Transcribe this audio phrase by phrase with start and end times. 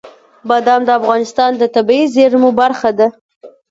[0.49, 3.07] بادام د افغانستان د طبیعي زیرمو برخه ده.